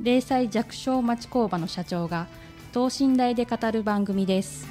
[0.00, 2.28] 零細弱小町工場の社長が
[2.72, 4.66] 等身大で語る番組です。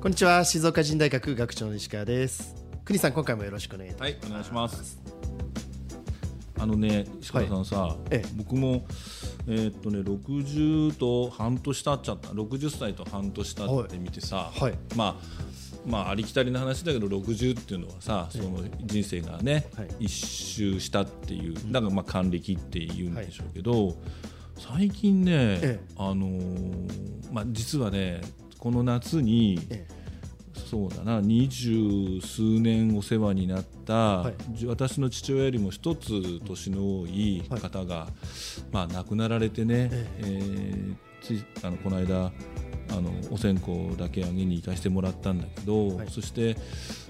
[0.00, 0.44] こんにちは。
[0.44, 2.54] 静岡人大学学長の石川です。
[2.84, 4.98] 国さん今回もよろしくお願いいたはい、お願いします。
[6.58, 8.28] あのね、石川さんさ、ええ。
[8.36, 8.84] 僕も、
[9.46, 14.74] えーっとね、60と半年経っちゃった、60歳と半年経ってみてさ、はい。
[14.96, 15.24] まあ、
[15.86, 19.88] まあ、ありきたりな話だけど、60っていうのはさ、その人生がね、はい。
[20.00, 23.96] 一周したっていう、だからまあ還暦って言うんでしょうけど、
[24.56, 25.80] 最近ね、ええ。
[25.96, 28.22] あのーまあ、実はね、
[28.58, 29.86] この夏に、え
[30.54, 31.20] そうだな。
[31.20, 34.34] 二十数年お世話になった、はい。
[34.52, 38.08] じ私の父親よりも一つ年の多い方が、
[38.72, 40.74] まあ、亡くなられてね、ええ。
[41.00, 42.26] ーついあのこの間
[42.90, 46.08] あのお線香だけあげに行かせてもらったんだけど、はい。
[46.10, 46.56] そして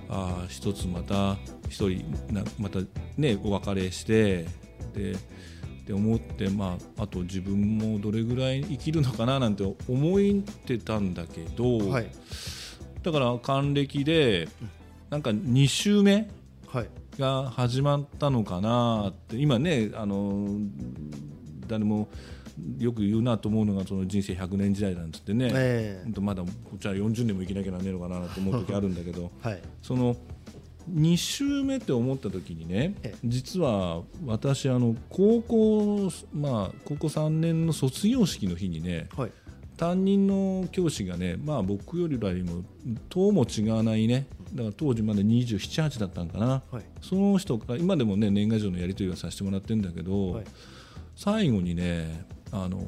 [0.09, 1.37] ああ一つまた
[1.69, 2.79] 一人なまた
[3.17, 4.47] ねお別れして
[4.95, 12.11] でって思って、まあ、あと自分もどれぐらい生きるのかななんて思ってたんだけど、はい
[13.05, 14.49] だから還暦で
[15.11, 16.29] なんか2週目
[16.67, 16.89] はい。
[17.19, 20.49] が始まったのかなって今ねあの
[21.69, 22.09] 誰も
[22.79, 29.63] よく言うなと思うのがその人生100年時代なんつってね、えほんとまだこっちは40年も生きなきゃなんねえのかなと思う時あるんだけどえはい。
[29.83, 30.17] その
[30.93, 33.19] 2週目って思った時にねええ。
[33.25, 39.33] 実は私あの高校まあ高校3年の卒業式の日にねはい
[39.77, 42.63] 担任の教師がね、まあ、僕よりらも
[43.09, 44.27] 党も違わないね。
[44.53, 46.83] だから当時まだ27、8だったんかな、はい。
[47.03, 50.45] その人から今でもね年賀状のやり取りはさせてもらってるんだけど、はい。
[51.17, 52.85] 最後にねあの、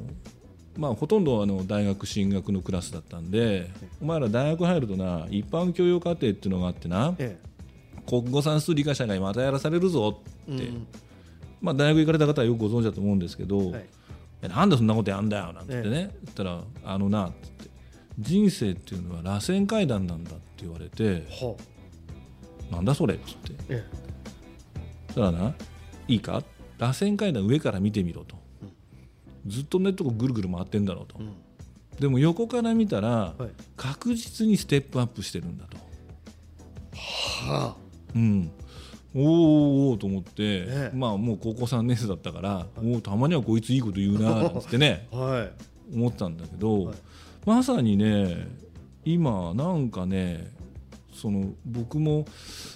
[0.77, 3.69] まあ、ほとんどあの大学進学のクラスだったんで、
[4.01, 7.37] お前ら大学入るとな一般教養課程っていうのがあってなえ
[8.07, 10.87] 国語算数理科社会またやらされるぞって、えうん。
[11.59, 13.69] まあ、大学行かれた方はよくご存知だと思うんですけど、はい。
[13.75, 13.96] え
[14.41, 17.69] なんでそんなことやんだよなんて言ってね、言ったらあのなって言って
[18.19, 21.55] 人生っていうのは螺旋階段なんだって言われては
[22.71, 23.53] なんだそれっつって。
[23.69, 23.85] え
[25.07, 25.55] そしたらな
[26.07, 26.43] いいか？
[26.77, 28.35] 螺旋階段上から見てみろと、
[29.47, 31.33] ずっとねとこぐるぐる回ってんだろうと、えうん。
[31.99, 33.49] でも横から見たら、はい。
[33.75, 35.77] 確実にステップアップしてるんだと、
[36.95, 37.75] は
[38.15, 38.51] うん、
[39.19, 45.51] おーおと思って、ええまあもう高校3年生だったから、おおたまにはこいついいこと言うな なんつってねあはい。
[45.93, 46.95] 思ったんだけど、はい。
[47.45, 48.47] まさにね
[49.05, 50.51] 今なんかね
[51.13, 52.27] その僕も、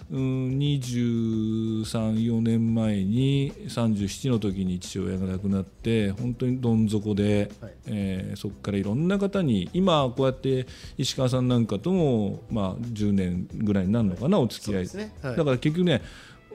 [0.10, 7.74] うん、234年前に37の時に父親が亡くなって本当にどん底で、はい。
[7.86, 10.66] えーそこからいろんな方に今こうやって
[10.98, 15.14] 石川さんなんかとも、まあ、10年ぐらいになるのかな、お付き合い、ね。
[15.22, 15.36] はい。
[15.36, 16.02] だから結局ね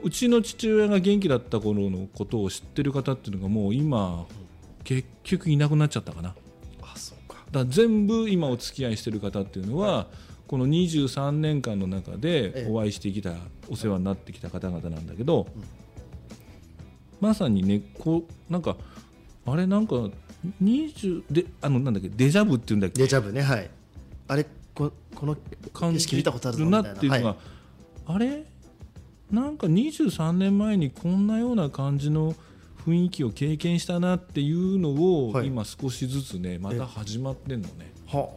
[0.03, 4.25] うちの父親が元気だった頃のことを知ってる方っていうのがもう今、
[4.83, 6.35] 結局いなくなっちゃったかな。
[6.81, 7.43] あそうか。
[7.51, 10.07] だ全部今お付き合いしてる方っていうのは、
[10.47, 13.33] この23年間の中えでえお会いしてきた、
[13.69, 15.47] お世話になってきた方々なんだけど、
[17.19, 18.77] まさにねこうなんか
[19.45, 19.95] あれなんか
[20.63, 23.01] 20であのなんだっけデジャブっていうんだっけ？
[23.01, 23.69] デジャブねはい。
[24.29, 25.35] あれここの
[25.73, 27.37] 感景色見たことあるなっていうのが、はい。
[28.05, 28.45] あれ？
[29.31, 32.35] なんか23年前にこんなような感じの
[32.85, 35.47] 雰囲気を経験したなっていうのを、はい。
[35.47, 37.91] 今少しずつねまた始まってんのね。
[38.07, 38.29] は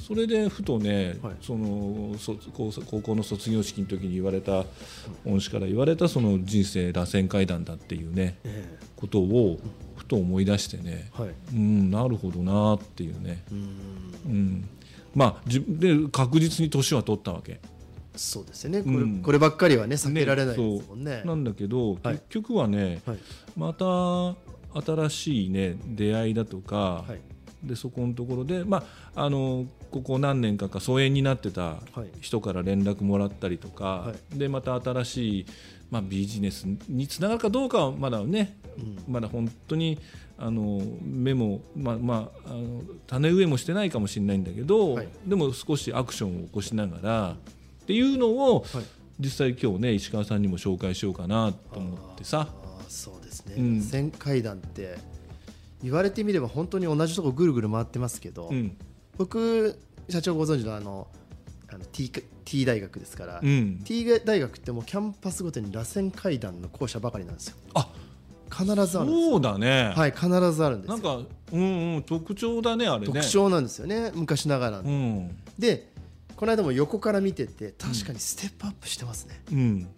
[0.00, 1.34] それでふとね、はい。
[1.40, 4.64] その卒高高校の卒業式の時に言われた
[5.24, 9.60] 恩師から言われたその人生螺旋階段だっていうねえことを
[9.96, 11.34] ふと思い出してね、えはい。
[11.52, 13.58] うんなるほどなっていうね、うん。
[14.26, 14.68] うん、
[15.14, 17.60] まあで確実に年は取ったわけ。
[18.18, 18.82] そうですよね。
[18.82, 19.22] これ,、うん。
[19.22, 21.18] こればっかりはね避けられないですもんね。
[21.18, 21.26] そう。
[21.26, 22.14] なんだけど、はい。
[22.14, 23.18] 結局はね、はい。
[23.56, 24.36] また
[24.80, 27.20] 新しいね出会いだとか、はい。
[27.66, 28.84] でそこのところで、ま
[29.14, 32.10] あ、あのここ何年かか疎遠になってたはい。
[32.20, 35.46] 人から連絡もらったりとか、はでまた新しい、
[35.90, 38.58] まあ、ビジネスにつながるかどうかはまだね、
[39.08, 39.98] まだ本当に
[40.38, 45.08] あの目も、まあまあ、あの種植えもしてないかもしれないんだけど、はい。
[45.26, 47.36] でも少しアクションを起こしながら
[47.88, 48.84] っていうのを、はい。
[49.18, 52.46] 実際今日ね石川さんにも紹介しようかなと思ってさ。
[52.50, 53.64] あーそうですね、うん。
[53.78, 54.98] 旋階段って
[55.82, 58.76] 言われてみれば本当に同じとこぐるぐる回ってますけど、うん。
[59.16, 59.78] 僕
[60.10, 61.08] 社長ご存知のあの
[61.72, 62.12] あの T,
[62.44, 63.80] T 大学ですから、うん。
[63.84, 67.56] T 大学ってもうキャンパスごとに螺旋階段の校舎ばかりなんですよ。
[67.72, 67.90] あ
[68.50, 70.96] 必ずあるそうだね、はい必ずあるんですよ。
[70.96, 73.06] なんか、うんうん、特徴だねあれね。
[73.06, 75.88] 特徴なんですよね昔ながらの、うん、で
[76.38, 79.88] この間も横から見てて確かにステップアップしてますね、うん、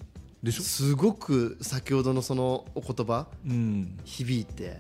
[0.43, 4.79] でしょ、すごく先ほどのそのお言葉うん、響いて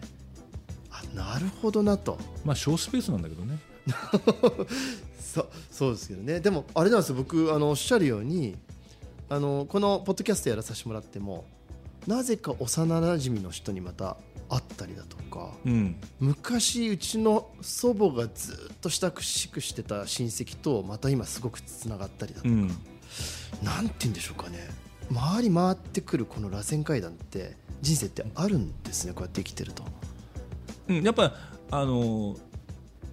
[0.91, 2.19] あなるほどなと。
[2.47, 3.59] まあ小スペースなんだけどね。
[5.21, 6.41] そそうですけどね。
[6.41, 7.17] でもあれなんですよ。
[7.17, 8.57] 僕あのおっしゃるように
[9.29, 11.45] あのこのポッドキャストやらさせてもらっても
[12.07, 14.17] なぜか幼なじみの人にまた
[14.49, 15.53] 会ったりだとか。
[15.65, 15.97] うん。
[16.19, 22.69] 昔うちの祖母がずっと親しくしてた親戚とまた今すごくつながったりだとか、うん。
[23.63, 24.69] なんて言うんでしょうかね。
[25.15, 29.85] 回り回ってくるこの螺旋階段って人生ってあるんですねこうやって生きてると。
[30.89, 31.35] うん、やっぱ
[31.71, 32.37] あの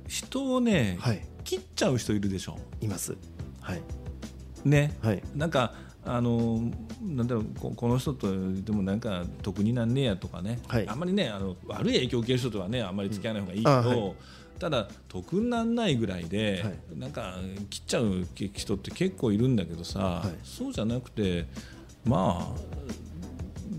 [0.07, 1.25] 人をね、はい。
[1.43, 2.57] 切っちゃう人いるでしょ。
[2.81, 3.15] います。
[3.61, 3.81] はい。
[4.65, 4.97] ね。
[5.01, 5.23] はい。
[5.35, 5.73] なんか
[6.07, 6.61] あの
[7.01, 10.87] なんだろうここの人とでもなんか得になんねえやとかね、はい。
[10.87, 14.15] あんまりねあの悪い影響を受ける人とはねあんまり付き合わない方がいいけど、うんあはい。
[14.57, 16.99] ただ得になんないぐらいで、はい。
[16.99, 17.35] なんか
[17.69, 20.29] 切っちゃう人って結構いるんだけどさ、い。
[20.43, 21.45] そうじゃなくて
[22.05, 22.59] まあ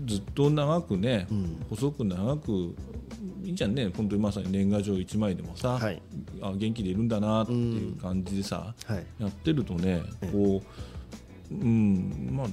[0.05, 1.65] ずっと長くね、うん。
[1.69, 2.75] 細く長く
[3.43, 6.01] いいじゃんね本当にまさに年賀状1枚でもさ、はい。
[6.41, 9.05] あ元気でいるんだなっていう感じでさ、はい。
[9.19, 10.31] やってるとねええ。
[10.31, 10.98] こう、
[11.51, 12.47] うんまあ、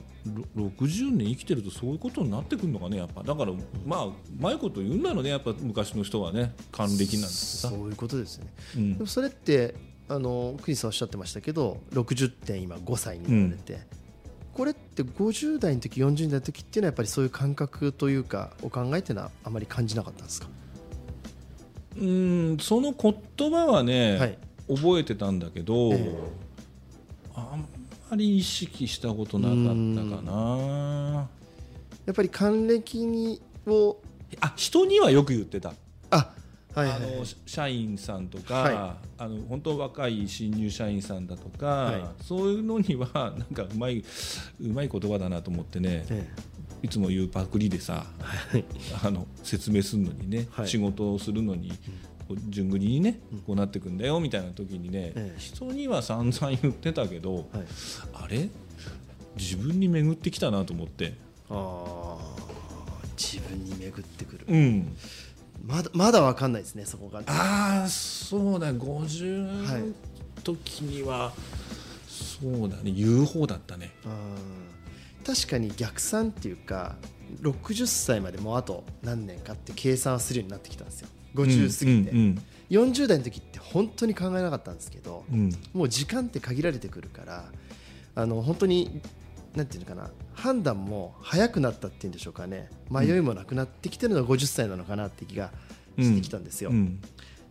[0.56, 3.22] ろ60年生きてるとそういうことになってくるのかねやっぱ。
[3.22, 3.52] だから
[3.84, 8.46] まあうまいこと言うんだろうねやっぱ昔の人はね還暦なんてさそういうことですね。
[8.76, 8.94] うん。
[8.94, 9.74] でもそれって
[10.08, 13.80] あのクリスさんおっしゃってましたけど60点今5歳になられて、
[14.54, 20.48] これって50代の時40代の時っていうのはやっぱりそういう感覚というかお考えっていうのはあまり感じなかったんですか？
[21.98, 24.38] うんその言葉はね、はい。
[24.68, 26.18] 覚えてたんだけど、ええ。
[27.34, 27.68] あん
[28.10, 31.28] まり意識したことなかったかな。
[32.04, 34.00] やっぱり還暦にを
[34.40, 35.72] あ人にはよく言ってた。
[36.10, 36.32] あ
[36.74, 44.04] はいはいあの社員さんとか、はあの本当若い新入社員さんだとか、はそういうのにはなんかうまい
[44.60, 46.28] うまい言葉だなと思ってねえ
[46.82, 48.04] いつも言うパクリでさ
[48.52, 48.64] えはい。
[49.04, 50.68] あの説明するのにね、はい。
[50.68, 51.72] 仕事をするのに、
[52.48, 55.38] 順繰りにねこうなってくんだよみたいな時にね、ええ。
[55.38, 57.44] 人には散々言ってたけど、はい。
[58.14, 58.48] あれ？
[59.36, 61.14] 自分に巡ってきたなと思って。
[61.50, 62.18] あー
[63.16, 64.46] 自分に巡ってくる。
[64.48, 64.96] うん。
[65.64, 67.22] まだまだわかんないですねそこが。
[67.26, 68.66] ああそうだ。
[68.66, 69.94] はい50
[70.42, 71.32] 時には、
[72.06, 72.92] そうだね。
[72.92, 73.92] 言う方だったね。
[74.04, 74.12] うん
[75.26, 76.94] 確かに逆算っていうか
[77.42, 81.08] 60歳までもうあと何年かって計算するようになってきたんですよ
[81.42, 85.52] 50過ぎて、うん40代の時って本当に考えなかったんですけど、うん。
[85.72, 87.44] もう時間って限られてくるから
[88.16, 89.00] あの本当に
[89.54, 92.68] なんていうのかな判断も早くなったっていうんでしょうかね。
[92.90, 95.52] 迷いもなくなってきてるのが50歳なのかなって気が
[95.96, 97.00] してきたんですよ、うん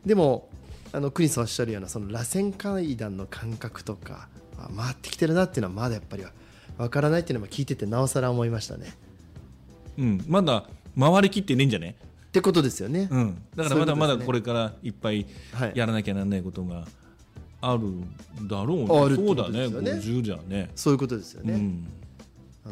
[0.06, 0.50] でも
[0.94, 6.24] あのクリスさんおっしゃるようなその螺旋階段の感覚とかあ回ってきてるなっていうのはまだやっぱり
[6.78, 8.94] わからないっていうのも聞いててなおさら思いましたね。
[9.98, 10.24] うん。
[10.28, 10.66] まだ
[10.98, 11.96] 回りきってねえんじゃね、
[12.36, 16.86] ってことですよね、うん、だからまだまだこれからいっぱいはいやらなきゃならないことが
[17.62, 17.84] ある
[18.42, 19.70] だろうね、あるってことそうだね。
[19.70, 20.70] ね50じゃね。
[20.76, 21.88] そういうことですよね、うん、
[22.66, 22.70] あ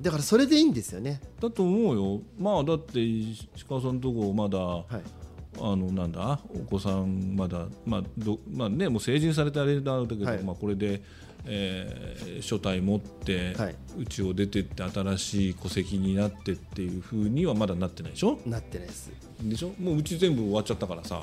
[0.00, 0.02] ー。
[0.02, 1.20] だからそれでいいんですよね。
[1.40, 2.20] だと思うよ。
[2.38, 5.23] まあだって石川さんのとこまだ、はい
[5.60, 10.42] あのなんだお子さんまだまあどまあねもう成人されてあれだけど、はい。
[10.42, 11.02] まあこれで、
[11.46, 13.76] えー書体持ってはい。
[13.98, 18.38] 家、を出てって新しい戸籍になってっていうふうにはまだなってないでしょ？
[18.46, 19.10] なってないです。
[19.42, 19.72] でしょ？
[19.80, 21.22] もううち全部終わっちゃったからさ。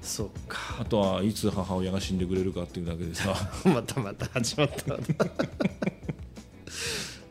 [0.00, 0.58] そうか。
[0.80, 3.34] あとはいつ母親が死んでくれるかっていうだけでさ。
[3.66, 4.96] またまた始まった。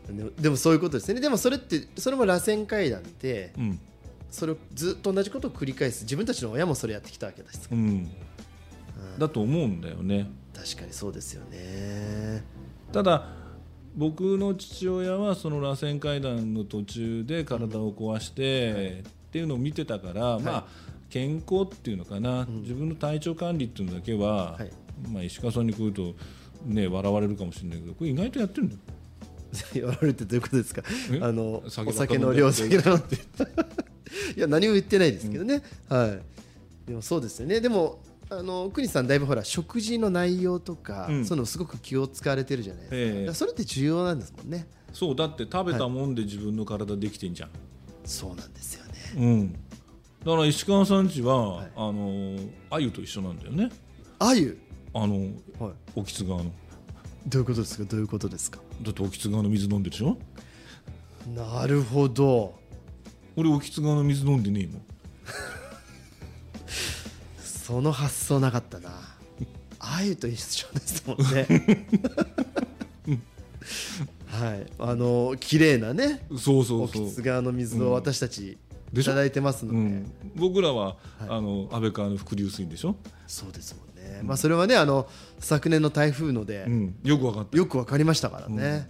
[0.08, 1.20] でもでもそういうことですね。
[1.20, 3.80] でもそれってそれも螺旋階段ってうん
[4.32, 6.04] それをずっと同じことを繰り返す。
[6.04, 8.10] 自分たちの親もそれやってきたわけですから、うん。
[9.18, 10.30] だと思うんだよね。
[10.54, 12.44] 確かにそうですよね。
[12.92, 13.30] ただ
[13.96, 20.68] 僕の父親はその螺旋階段の途中で体を壊して、っていうのを見てたから、まあ
[21.10, 24.72] 健康っていうのかな、自分の体調管理っていうのだけは、はい。
[25.12, 26.16] まあ、石川さんに来ると、
[26.66, 28.80] ね、笑われるかもしれないけどこれ意外とやってるんだよ。
[29.74, 30.82] 言われるってどういうことですか？
[31.12, 31.20] え？
[31.22, 32.68] あのお酒の量って
[34.36, 36.90] いや何も言ってないですけどね、はい。
[36.90, 37.60] でもそうですよね。
[37.60, 41.26] でもあの国さんだいぶほら食事の内容とか、うん。
[41.26, 43.34] そういうのすごく気を使われてるじゃないですか,、ええ。
[43.34, 44.68] それって重要なんですもんね。
[44.92, 47.50] そうだって食べたもんで自分の体できてんじゃん。
[48.06, 48.92] そうなんですよね。
[49.18, 49.60] うん、だ
[50.32, 51.72] から石川さんちは、はい。
[51.76, 52.38] あの
[52.70, 53.70] 鮎と一緒なんだよね。
[54.20, 54.58] あゆ？
[54.94, 55.16] あの
[55.60, 55.74] はい。
[55.96, 56.52] 興津川の。
[57.28, 57.84] どういうことですか？
[57.84, 58.60] どういうことですか？
[58.82, 60.18] だって興津川の水飲んでるでしょ？
[61.36, 62.56] なるほど
[63.38, 64.82] 俺興津川の水飲んでねえもん。
[67.40, 68.90] その発想なかったな。
[69.80, 71.86] あゆと一緒ですもんね。
[74.26, 74.66] はい。
[74.80, 77.12] あの綺麗なねそうそう興そう。
[77.12, 78.58] 津川の水を私たち
[78.92, 80.96] いただいてますので、うん、僕らは、はい。
[81.30, 82.96] あの安倍川の伏流水でしょ、
[83.28, 85.08] そうですもんね、まあそれはねあの
[85.40, 87.56] 昨年の台風ので、うん、よく分かった。
[87.56, 88.88] よくわかりましたからね、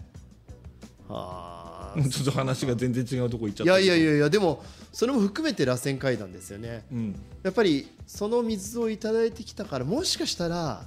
[1.09, 1.56] はあ
[2.03, 3.79] ちょっと話が全然違うとこ行っちゃいった。
[3.79, 6.85] やいやいやいやでもそれも含めて螺旋階段ですよね。
[6.91, 10.83] うん、やっぱりその水をいただいてきたからもしかしたら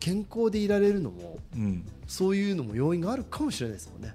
[0.00, 4.14] 健康でいられるのもうん、そういうのも要因があるかもしれないですもんね。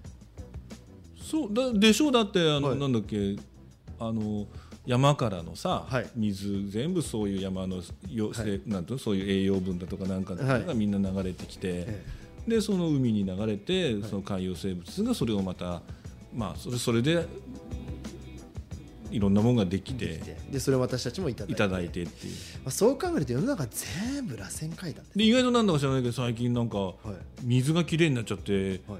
[1.22, 2.12] そうだでしょう？
[2.12, 2.80] だってあの、はい。
[2.80, 3.36] なんだっけ
[4.00, 4.48] あの
[4.86, 6.10] 山からのさ、はい。
[6.16, 10.66] 水全部そういう山のよ、せなんていうのそういう栄養分だとかなんかはい。
[10.66, 12.06] がみんな流れてきて、え
[12.48, 15.82] でその海に流れて、その海洋生物がそれをまた
[16.34, 17.28] まあそれそれで
[19.12, 22.04] いろんなものができてえでそれを私たちもいただいて。
[22.04, 22.34] っていう。
[22.64, 26.96] まあ、そう考えると世の中全部螺旋階段でで意外となんだか知らないけど最近なんかはい。
[27.44, 29.00] 水がきれいになっちゃってはい。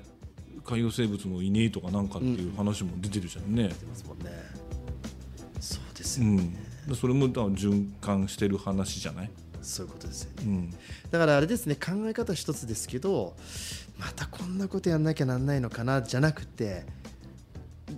[0.66, 3.70] 海洋生物もいねえとかなんかっていう話も出てるじゃんね。
[3.70, 4.26] 出ますもんね。
[5.62, 6.54] そうですよ、うん、
[6.88, 9.32] でそれも循環してる話じゃない、
[9.68, 10.44] そういうことですよね。
[10.46, 10.72] うん、
[11.12, 13.36] だからあれですね考え方一つですけど
[13.98, 16.86] またこんなことやんなきゃなんないのかなじゃなくて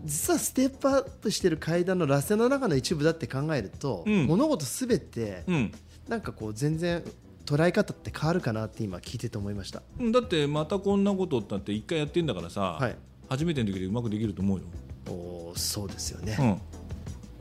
[0.06, 4.26] 実はステップアップしてる階段の螺旋の中の一部だって考えると、うん。
[4.28, 5.72] 物事すべてうん。
[6.08, 7.04] なんかこう全然
[7.46, 9.82] 捉え方って変わるかなって今聞いてて思いました。
[10.00, 12.96] うん、だってまたこんなことって一回やってんだからさ、はい。
[13.30, 14.64] 初めての時でうまくできると思うよ。
[15.08, 16.62] おーそうですよね、うん、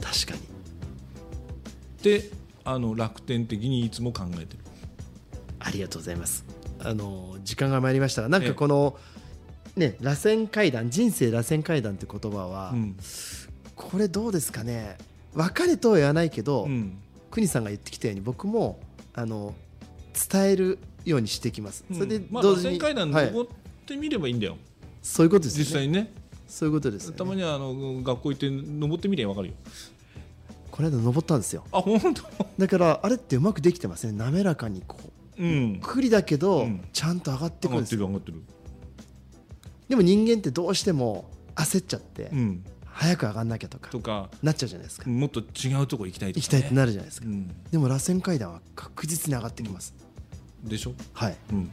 [0.03, 0.41] 確かに。
[2.03, 2.31] で
[2.65, 4.59] あの楽天的にいつも考えてる。
[5.61, 6.45] ありがとうございます。
[6.81, 8.97] あの時間が参りましたがなんええかこの、
[9.77, 12.97] ね螺旋階段人生螺旋階段って言葉は、うん。
[13.75, 14.99] これどうですかね。
[15.35, 16.99] 別れとは言わないけど、うん。
[17.31, 18.81] 国さんが言ってきたように僕も
[19.15, 19.55] あの
[20.31, 21.85] 伝えるようにしてきます。
[21.93, 23.27] それでまあ、同時に、螺旋階段はい。
[23.27, 23.51] 登っ
[23.87, 24.57] てみればいいんだよ、
[25.03, 25.65] そういうことですよね。
[25.65, 26.13] 実際にね。
[26.47, 29.55] そういうことですよね、たまにはあの学校行って登ってみりゃ分かるよ
[30.79, 31.65] この間登ったんですよ。
[31.73, 32.23] あ本当？
[32.57, 34.13] だからあれってうまくできてますね。
[34.13, 34.97] 滑らかにこ
[35.37, 38.07] ううんゆっくりだけど、うんちゃんと上がってくるんですよ。
[38.07, 38.43] てる上がってる
[39.89, 45.11] でも人間ってどうしても焦っちゃって、うん早く上がんなきゃとかとかなっちゃうじゃないですか。
[45.11, 47.27] もっと違うとこ行きたいとか、ね、行きたいってなるじゃないですか。
[47.27, 49.97] うん、でも螺旋階段は確実に上がってきます。
[50.63, 51.37] でしょ、はい。
[51.53, 51.71] うん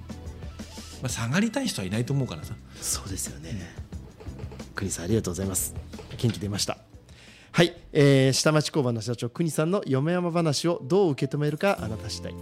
[1.04, 3.76] まあ、下がりたい人はいないと思うからさそうですよね。
[4.74, 5.76] 国さんありがとうございます。
[6.18, 6.80] 元気出ました。
[7.56, 12.34] はい、えー下町工場の社長国さんの嫁山話をどう受け止めるかあなた次第。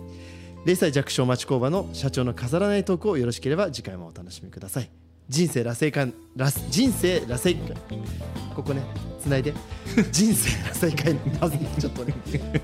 [0.66, 4.90] 零歳弱小町工場の社長の飾らないトークをよろしければ次回もお楽しみください。
[5.30, 7.78] 人生螺旋階螺人生螺旋階
[8.56, 8.82] ここね
[9.22, 9.54] つないで。
[10.12, 12.16] 人生螺旋階まずちょっとね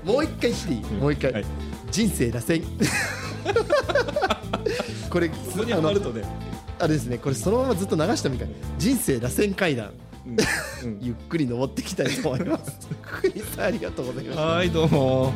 [0.04, 0.80] もう一回していい？
[0.94, 1.44] もう一回、はい。
[1.92, 2.64] 人生螺旋
[5.08, 6.22] これそこにはまるとね、
[6.80, 7.16] あれですね。
[7.18, 8.40] これそのままずっと流してもいい。
[8.40, 9.92] から人生螺旋階段
[10.26, 10.36] うん
[10.90, 12.88] うん ゆっくり登っていきたいと思います。
[13.02, 14.44] クリさんありがとうございました。
[14.44, 15.32] はいどうも。